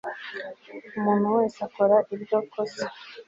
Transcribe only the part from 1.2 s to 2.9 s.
wese akora iryo kosa